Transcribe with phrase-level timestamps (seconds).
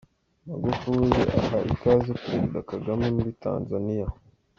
[0.47, 4.07] Magufuli aha ikaze Perezida Kagame muri Tanzania.